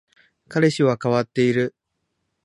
[0.47, 1.75] 彼氏は変わっている